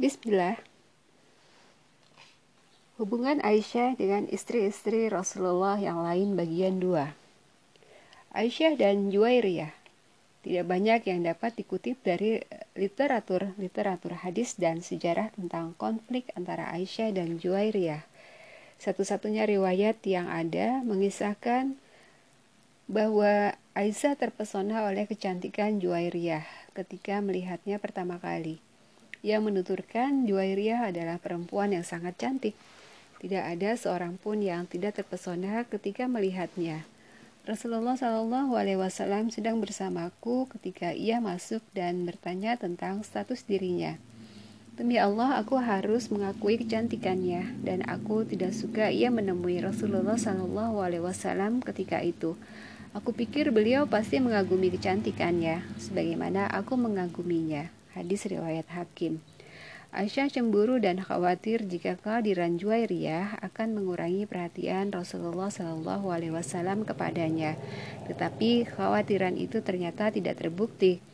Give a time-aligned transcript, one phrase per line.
[0.00, 0.56] Bismillah.
[2.96, 7.12] Hubungan Aisyah dengan istri-istri Rasulullah yang lain bagian 2.
[8.32, 9.68] Aisyah dan Juwairiyah.
[10.40, 12.40] Tidak banyak yang dapat dikutip dari
[12.80, 18.00] literatur-literatur hadis dan sejarah tentang konflik antara Aisyah dan Juwairiyah.
[18.80, 21.76] Satu-satunya riwayat yang ada mengisahkan
[22.88, 28.64] bahwa Aisyah terpesona oleh kecantikan Juwairiyah ketika melihatnya pertama kali.
[29.20, 32.56] Ia menuturkan Juwairiyah adalah perempuan yang sangat cantik.
[33.20, 36.88] Tidak ada seorang pun yang tidak terpesona ketika melihatnya.
[37.44, 44.00] Rasulullah Shallallahu Alaihi Wasallam sedang bersamaku ketika ia masuk dan bertanya tentang status dirinya.
[44.80, 51.04] Demi Allah, aku harus mengakui kecantikannya dan aku tidak suka ia menemui Rasulullah Shallallahu Alaihi
[51.04, 52.40] Wasallam ketika itu.
[52.96, 57.79] Aku pikir beliau pasti mengagumi kecantikannya, sebagaimana aku mengaguminya.
[58.00, 59.20] Hadis riwayat Hakim.
[59.92, 67.60] Aisyah cemburu dan khawatir jika kehadiran Juwairiyah akan mengurangi perhatian Rasulullah Shallallahu Alaihi Wasallam kepadanya.
[68.08, 71.04] Tetapi khawatiran itu ternyata tidak terbukti.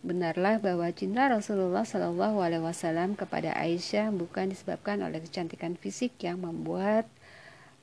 [0.00, 6.40] Benarlah bahwa cinta Rasulullah Shallallahu Alaihi Wasallam kepada Aisyah bukan disebabkan oleh kecantikan fisik yang
[6.40, 7.04] membuat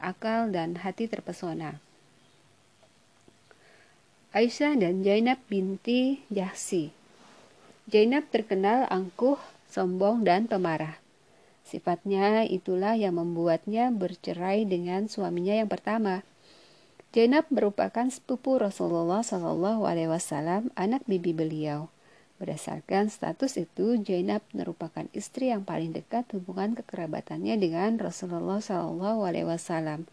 [0.02, 1.78] akal dan hati terpesona.
[4.33, 6.97] Aisyah dan Zainab binti Jahsi.
[7.88, 9.39] Zainab terkenal angkuh,
[9.71, 10.99] sombong, dan pemarah.
[11.63, 16.27] Sifatnya itulah yang membuatnya bercerai dengan suaminya yang pertama.
[17.16, 21.88] Zainab merupakan sepupu Rasulullah Shallallahu Alaihi Wasallam, anak bibi beliau.
[22.44, 29.47] Berdasarkan status itu, Zainab merupakan istri yang paling dekat hubungan kekerabatannya dengan Rasulullah Shallallahu Alaihi
[29.47, 30.11] Wasallam.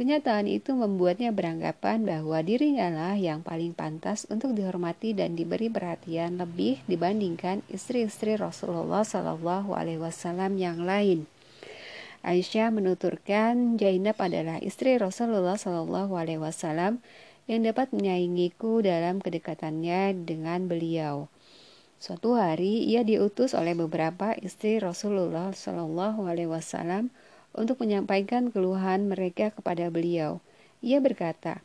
[0.00, 6.40] Kenyataan itu membuatnya beranggapan bahwa dirinya lah yang paling pantas untuk dihormati dan diberi perhatian
[6.40, 11.28] lebih dibandingkan istri-istri Rasulullah Shallallahu Alaihi Wasallam yang lain.
[12.24, 17.04] Aisyah menuturkan Zainab adalah istri Rasulullah Shallallahu Alaihi Wasallam
[17.44, 21.28] yang dapat menyaingiku dalam kedekatannya dengan beliau.
[22.00, 27.12] Suatu hari ia diutus oleh beberapa istri Rasulullah Shallallahu Alaihi Wasallam
[27.54, 30.38] untuk menyampaikan keluhan mereka kepada beliau.
[30.80, 31.60] Ia berkata,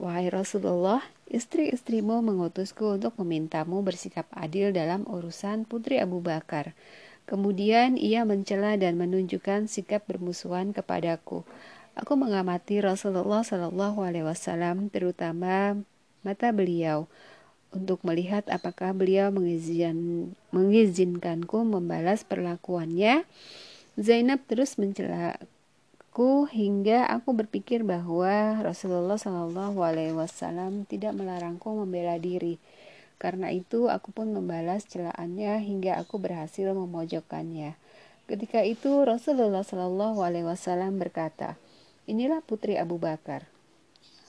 [0.00, 6.72] Wahai Rasulullah, istri-istrimu mengutusku untuk memintamu bersikap adil dalam urusan putri Abu Bakar.
[7.28, 11.44] Kemudian ia mencela dan menunjukkan sikap bermusuhan kepadaku.
[11.92, 15.76] Aku mengamati Rasulullah Shallallahu Alaihi Wasallam, terutama
[16.24, 17.04] mata beliau,
[17.70, 23.28] untuk melihat apakah beliau mengizin, mengizinkanku membalas perlakuannya
[23.98, 32.62] Zainab terus mencelaku hingga aku berpikir bahwa Rasulullah Shallallahu Alaihi Wasallam tidak melarangku membela diri.
[33.20, 37.74] Karena itu aku pun membalas celaannya hingga aku berhasil memojokkannya.
[38.30, 41.58] Ketika itu Rasulullah Shallallahu Alaihi Wasallam berkata,
[42.06, 43.50] inilah putri Abu Bakar.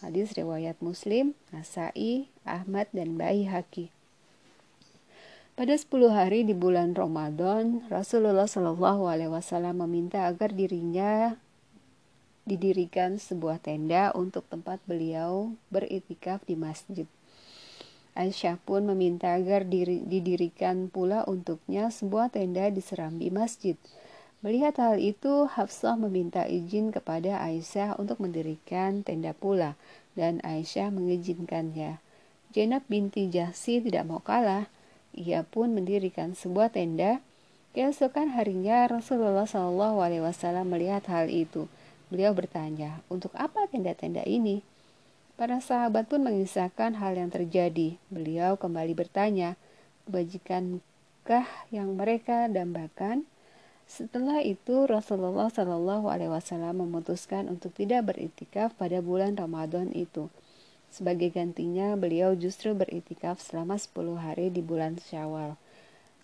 [0.01, 3.93] Hadis riwayat Muslim, Nasai, Ahmad dan Baihaqi.
[5.61, 11.37] Pada 10 hari di bulan Ramadan, Rasulullah Shallallahu Alaihi Wasallam meminta agar dirinya
[12.49, 17.05] didirikan sebuah tenda untuk tempat beliau beritikaf di masjid.
[18.17, 23.77] Aisyah pun meminta agar diri, didirikan pula untuknya sebuah tenda di serambi masjid.
[24.41, 29.77] Melihat hal itu, Hafsah meminta izin kepada Aisyah untuk mendirikan tenda pula,
[30.17, 32.01] dan Aisyah mengizinkannya.
[32.49, 34.65] Zainab binti Jahsi tidak mau kalah.
[35.11, 37.19] Ia pun mendirikan sebuah tenda.
[37.71, 41.71] Keesokan harinya Rasulullah Shallallahu Alaihi Wasallam melihat hal itu.
[42.11, 44.59] Beliau bertanya, untuk apa tenda-tenda ini?
[45.39, 47.95] Para sahabat pun mengisahkan hal yang terjadi.
[48.11, 49.55] Beliau kembali bertanya,
[50.03, 53.23] kebajikankah yang mereka dambakan?
[53.87, 60.31] Setelah itu Rasulullah Shallallahu Alaihi Wasallam memutuskan untuk tidak beritikaf pada bulan Ramadan itu.
[60.91, 65.55] Sebagai gantinya, beliau justru beritikaf selama 10 hari di bulan Syawal.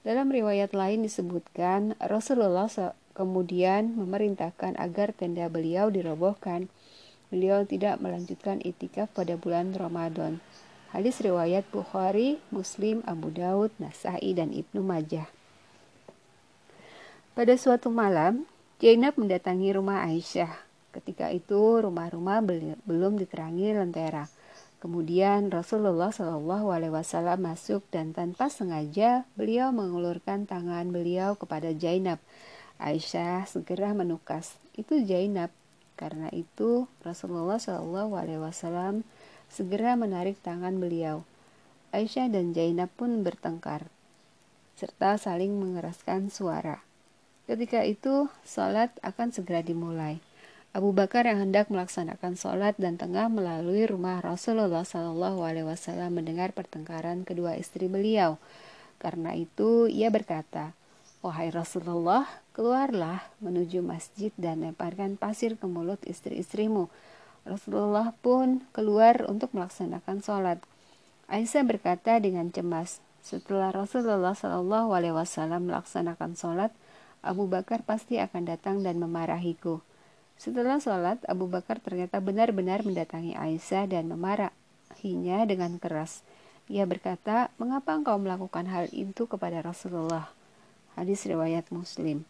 [0.04, 2.68] Dalam riwayat lain disebutkan, Rasulullah
[3.16, 6.68] kemudian memerintahkan agar tenda beliau dirobohkan.
[7.32, 10.44] Beliau tidak melanjutkan itikaf pada bulan Ramadan.
[10.92, 15.28] Hadis riwayat Bukhari, Muslim, Abu Daud, Nasai, dan Ibnu Majah.
[17.36, 18.48] Pada suatu malam,
[18.80, 20.56] Zainab mendatangi rumah Aisyah.
[20.96, 22.40] Ketika itu, rumah-rumah
[22.88, 24.28] belum diterangi lentera.
[24.78, 32.22] Kemudian Rasulullah Shallallahu Alaihi Wasallam masuk dan tanpa sengaja beliau mengulurkan tangan beliau kepada Zainab.
[32.78, 35.50] Aisyah segera menukas, itu Zainab.
[35.98, 39.02] Karena itu Rasulullah Shallallahu Alaihi Wasallam
[39.50, 41.26] segera menarik tangan beliau.
[41.90, 43.90] Aisyah dan Zainab pun bertengkar
[44.78, 46.86] serta saling mengeraskan suara.
[47.50, 50.22] Ketika itu, sholat akan segera dimulai.
[50.78, 56.54] Abu Bakar yang hendak melaksanakan sholat dan tengah melalui rumah Rasulullah Shallallahu Alaihi Wasallam mendengar
[56.54, 58.38] pertengkaran kedua istri beliau.
[59.02, 60.78] Karena itu ia berkata,
[61.26, 66.94] Wahai Rasulullah, keluarlah menuju masjid dan lemparkan pasir ke mulut istri-istrimu.
[67.42, 70.62] Rasulullah pun keluar untuk melaksanakan sholat.
[71.26, 76.70] Aisyah berkata dengan cemas, setelah Rasulullah Shallallahu Alaihi Wasallam melaksanakan sholat,
[77.26, 79.82] Abu Bakar pasti akan datang dan memarahiku.
[80.38, 86.22] Setelah sholat, Abu Bakar ternyata benar-benar mendatangi Aisyah dan memarahinya dengan keras.
[86.70, 90.30] Ia berkata, mengapa engkau melakukan hal itu kepada Rasulullah?
[90.94, 92.22] Hadis riwayat Muslim.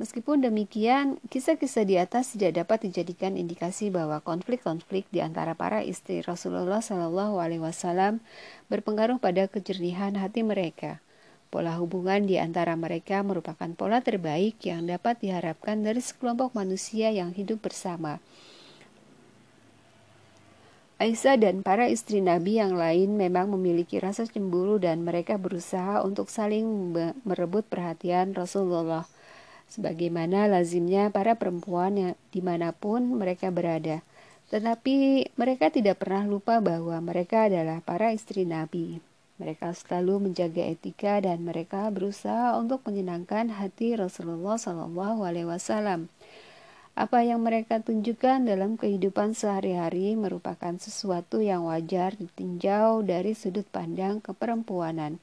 [0.00, 6.26] Meskipun demikian, kisah-kisah di atas tidak dapat dijadikan indikasi bahwa konflik-konflik di antara para istri
[6.26, 8.18] Rasulullah Shallallahu Alaihi Wasallam
[8.66, 10.98] berpengaruh pada kejernihan hati mereka.
[11.52, 17.36] Pola hubungan di antara mereka merupakan pola terbaik yang dapat diharapkan dari sekelompok manusia yang
[17.36, 18.24] hidup bersama.
[20.96, 26.32] Aisyah dan para istri Nabi yang lain memang memiliki rasa cemburu dan mereka berusaha untuk
[26.32, 29.04] saling merebut perhatian Rasulullah.
[29.68, 34.00] Sebagaimana lazimnya para perempuan yang di mana pun mereka berada.
[34.48, 39.11] Tetapi mereka tidak pernah lupa bahwa mereka adalah para istri Nabi.
[39.40, 46.12] Mereka selalu menjaga etika dan mereka berusaha untuk menyenangkan hati Rasulullah Shallallahu Alaihi Wasallam.
[46.92, 54.20] Apa yang mereka tunjukkan dalam kehidupan sehari-hari merupakan sesuatu yang wajar ditinjau dari sudut pandang
[54.20, 55.16] keperempuanan.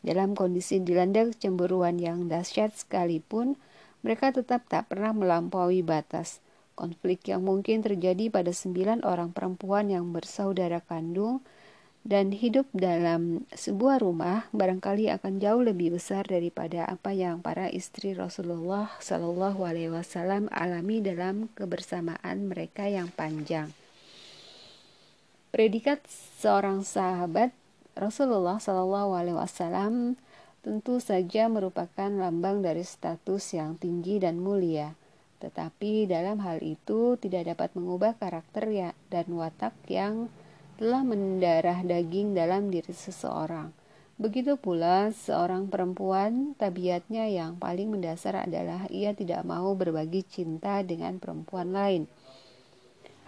[0.00, 3.60] Dalam kondisi dilanda kecemburuan yang dahsyat sekalipun,
[4.00, 6.40] mereka tetap tak pernah melampaui batas.
[6.72, 11.44] Konflik yang mungkin terjadi pada sembilan orang perempuan yang bersaudara kandung
[12.04, 18.12] dan hidup dalam sebuah rumah barangkali akan jauh lebih besar daripada apa yang para istri
[18.12, 23.72] Rasulullah Shallallahu Alaihi Wasallam alami dalam kebersamaan mereka yang panjang.
[25.48, 26.04] Predikat
[26.44, 27.56] seorang sahabat
[27.96, 30.20] Rasulullah Shallallahu Alaihi Wasallam
[30.60, 34.92] tentu saja merupakan lambang dari status yang tinggi dan mulia.
[35.40, 40.28] Tetapi dalam hal itu tidak dapat mengubah karakter ya dan watak yang
[40.74, 43.70] telah mendarah daging dalam diri seseorang.
[44.14, 51.18] Begitu pula seorang perempuan, tabiatnya yang paling mendasar adalah ia tidak mau berbagi cinta dengan
[51.18, 52.06] perempuan lain.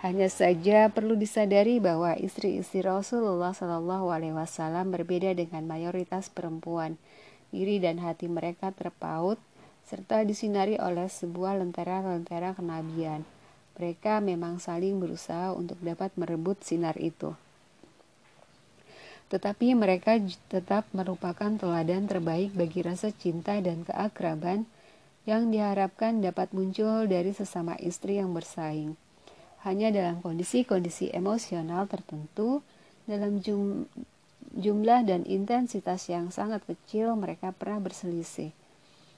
[0.06, 6.94] Hanya saja perlu disadari bahwa istri-istri Rasulullah Shallallahu Alaihi Wasallam berbeda dengan mayoritas perempuan.
[7.50, 9.42] Diri dan hati mereka terpaut
[9.86, 13.26] serta disinari oleh sebuah lentera-lentera kenabian.
[13.76, 17.36] Mereka memang saling berusaha untuk dapat merebut sinar itu.
[19.28, 20.16] Tetapi mereka
[20.48, 24.64] tetap merupakan teladan terbaik bagi rasa cinta dan keakraban
[25.26, 28.94] yang diharapkan dapat muncul dari sesama istri yang bersaing.
[29.66, 32.62] Hanya dalam kondisi-kondisi emosional tertentu,
[33.10, 33.90] dalam jum
[34.56, 38.54] jumlah dan intensitas yang sangat kecil mereka pernah berselisih.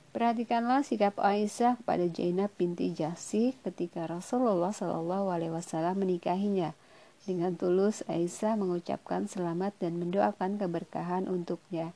[0.09, 6.73] Perhatikanlah sikap Aisyah kepada Zainab binti Jahsi ketika Rasulullah Shallallahu Alaihi Wasallam menikahinya.
[7.29, 11.93] Dengan tulus Aisyah mengucapkan selamat dan mendoakan keberkahan untuknya.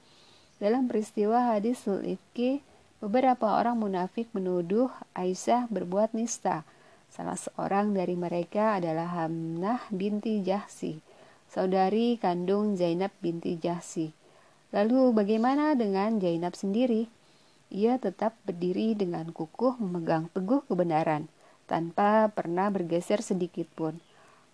[0.61, 2.61] Dalam peristiwa hadis Sulifki,
[3.01, 6.69] beberapa orang munafik menuduh Aisyah berbuat nista.
[7.09, 11.01] Salah seorang dari mereka adalah Hamnah binti Jahsi,
[11.49, 14.13] saudari kandung Zainab binti Jahsi.
[14.69, 17.22] Lalu bagaimana dengan Zainab sendiri?
[17.73, 21.33] Ia tetap berdiri dengan kukuh memegang teguh kebenaran,
[21.65, 23.97] tanpa pernah bergeser sedikit pun.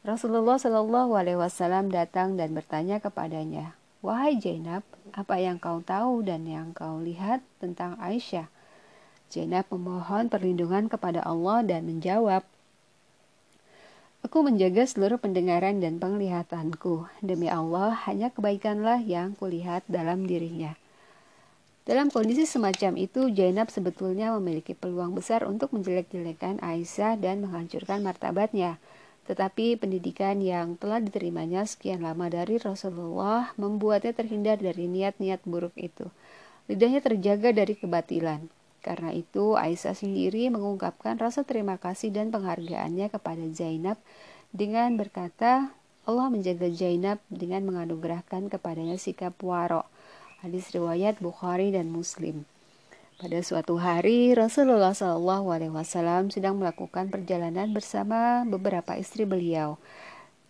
[0.06, 3.74] Rasulullah Shallallahu Alaihi Wasallam datang dan bertanya kepadanya,
[4.06, 8.46] Wahai Zainab, apa yang kau tahu dan yang kau lihat tentang Aisyah?
[9.34, 12.46] Zainab memohon perlindungan kepada Allah dan menjawab,
[14.22, 17.10] Aku menjaga seluruh pendengaran dan penglihatanku.
[17.18, 20.78] Demi Allah, hanya kebaikanlah yang kulihat dalam dirinya.
[21.88, 28.76] Dalam kondisi semacam itu, Zainab sebetulnya memiliki peluang besar untuk menjelek-jelekan Aisyah dan menghancurkan martabatnya.
[29.24, 36.12] Tetapi pendidikan yang telah diterimanya sekian lama dari Rasulullah membuatnya terhindar dari niat-niat buruk itu.
[36.68, 38.52] Lidahnya terjaga dari kebatilan.
[38.84, 43.96] Karena itu, Aisyah sendiri mengungkapkan rasa terima kasih dan penghargaannya kepada Zainab
[44.52, 45.72] dengan berkata,
[46.04, 49.88] Allah menjaga Zainab dengan menganugerahkan kepadanya sikap warok
[50.38, 52.46] Hadis riwayat Bukhari dan Muslim.
[53.18, 59.82] Pada suatu hari, Rasulullah Wasallam sedang melakukan perjalanan bersama beberapa istri beliau.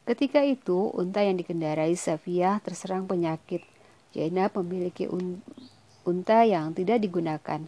[0.05, 3.65] Ketika itu, unta yang dikendarai Safiyah terserang penyakit.
[4.13, 5.41] Zainab memiliki un
[6.05, 7.65] unta yang tidak digunakan.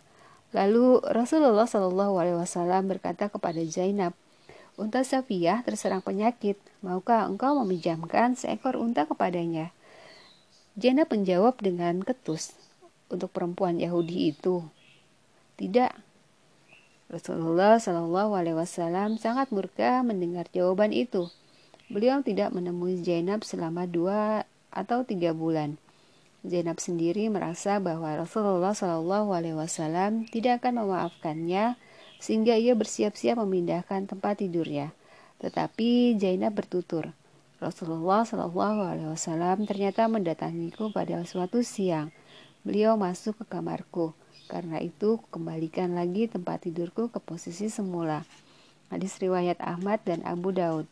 [0.53, 4.13] Lalu Rasulullah Wasallam berkata kepada Zainab,
[4.77, 9.73] Unta Safiyah terserang penyakit, maukah engkau meminjamkan seekor unta kepadanya?
[10.81, 12.57] Zainab menjawab dengan ketus,
[13.13, 14.65] untuk perempuan Yahudi itu.
[15.61, 15.93] Tidak.
[17.13, 21.29] Rasulullah Shallallahu Alaihi Wasallam sangat murka mendengar jawaban itu.
[21.93, 25.77] Beliau tidak menemui Zainab selama dua atau tiga bulan.
[26.41, 31.77] Zainab sendiri merasa bahwa Rasulullah Shallallahu Alaihi Wasallam tidak akan memaafkannya
[32.25, 34.97] sehingga ia bersiap-siap memindahkan tempat tidurnya.
[35.45, 37.13] Tetapi Zainab bertutur,
[37.61, 42.09] Rasulullah Shallallahu Alaihi Wasallam ternyata mendatangiku pada suatu siang.
[42.65, 44.17] Beliau masuk ke kamarku.
[44.49, 48.25] Karena itu, kembalikan lagi tempat tidurku ke posisi semula.
[48.89, 50.89] Hadis riwayat Ahmad dan Abu Daud.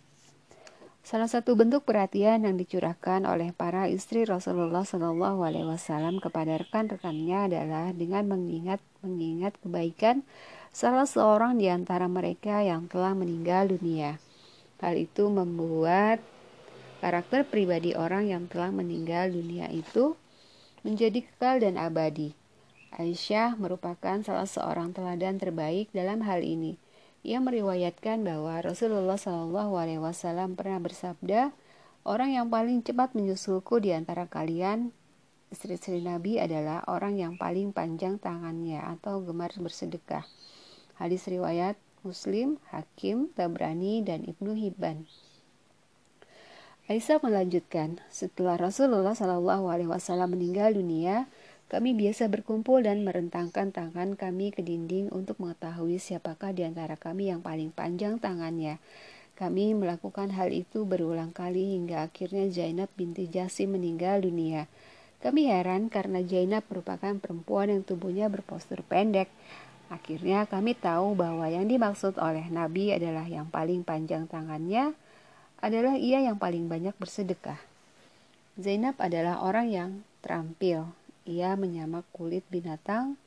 [1.01, 7.49] Salah satu bentuk perhatian yang dicurahkan oleh para istri Rasulullah Shallallahu Alaihi Wasallam kepada rekan-rekannya
[7.49, 10.21] adalah dengan mengingat mengingat kebaikan
[10.69, 14.21] salah seorang di antara mereka yang telah meninggal dunia.
[14.85, 16.21] Hal itu membuat
[16.99, 20.19] karakter pribadi orang yang telah meninggal dunia itu
[20.83, 22.35] menjadi kekal dan abadi.
[22.95, 26.81] Aisyah merupakan salah seorang teladan terbaik dalam hal ini.
[27.27, 31.53] Ia meriwayatkan bahwa Rasulullah Shallallahu Alaihi Wasallam pernah bersabda,
[32.09, 34.95] orang yang paling cepat menyusulku di antara kalian
[35.53, 40.25] istri-istri Nabi adalah orang yang paling panjang tangannya atau gemar bersedekah.
[40.97, 41.77] Hadis riwayat
[42.07, 45.05] Muslim, Hakim, Tabrani, dan Ibnu Hibban.
[46.89, 51.29] Aisyah melanjutkan, setelah Rasulullah Shallallahu Alaihi Wasallam meninggal dunia,
[51.69, 57.29] kami biasa berkumpul dan merentangkan tangan kami ke dinding untuk mengetahui siapakah di antara kami
[57.29, 58.81] yang paling panjang tangannya.
[59.37, 64.65] Kami melakukan hal itu berulang kali hingga akhirnya Zainab binti Jasim meninggal dunia.
[65.21, 69.29] Kami heran karena Zainab merupakan perempuan yang tubuhnya berpostur pendek,
[69.89, 74.93] Akhirnya kami tahu bahwa yang dimaksud oleh Nabi adalah yang paling panjang tangannya
[75.59, 77.59] adalah ia yang paling banyak bersedekah.
[78.59, 79.91] Zainab adalah orang yang
[80.23, 80.91] terampil.
[81.29, 83.21] Ia menyamak kulit binatang,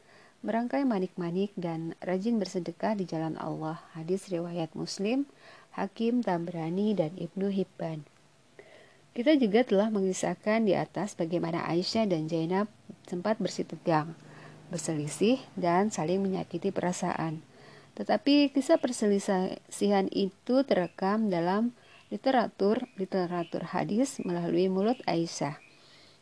[0.44, 3.80] merangkai manik-manik dan rajin bersedekah di jalan Allah.
[3.94, 5.30] Hadis riwayat Muslim,
[5.78, 8.04] Hakim Tambrani dan Ibnu Hibban.
[9.12, 12.72] Kita juga telah mengisahkan di atas bagaimana Aisyah dan Zainab
[13.08, 14.16] sempat bersitegang.
[14.16, 14.30] tegang
[14.72, 17.44] berselisih, dan saling menyakiti perasaan.
[18.00, 21.76] Tetapi kisah perselisihan itu terekam dalam
[22.12, 25.58] literatur literatur hadis melalui mulut Aisyah.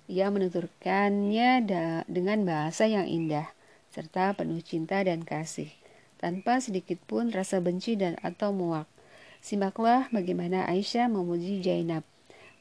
[0.05, 1.65] Ia menuturkannya
[2.05, 3.49] dengan bahasa yang indah
[3.89, 5.73] serta penuh cinta dan kasih,
[6.21, 8.85] tanpa sedikit pun rasa benci dan atau muak.
[9.41, 12.05] Simaklah bagaimana Aisyah memuji Zainab.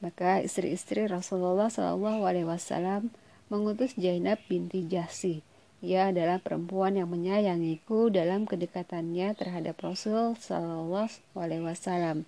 [0.01, 3.13] Maka istri-istri Rasulullah Shallallahu Alaihi Wasallam
[3.53, 5.45] mengutus Zainab binti Jahsi
[5.79, 12.27] ia adalah perempuan yang menyayangiku dalam kedekatannya terhadap Rasul Shallallahu Alaihi Wasallam.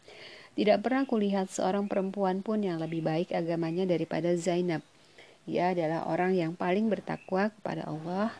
[0.58, 4.82] Tidak pernah kulihat seorang perempuan pun yang lebih baik agamanya daripada Zainab.
[5.46, 8.34] Ia adalah orang yang paling bertakwa kepada Allah,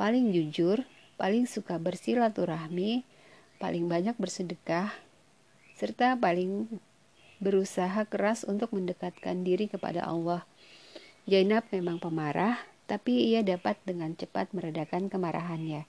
[0.00, 0.82] paling jujur,
[1.20, 3.04] paling suka bersilaturahmi,
[3.60, 4.92] paling banyak bersedekah,
[5.76, 6.68] serta paling
[7.40, 10.48] berusaha keras untuk mendekatkan diri kepada Allah.
[11.28, 12.56] Zainab memang pemarah,
[12.88, 15.84] tapi ia dapat dengan cepat meredakan kemarahannya.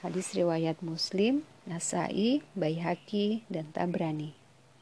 [0.00, 4.45] Hadis riwayat Muslim, Nasai, Baihaqi, dan Tabrani.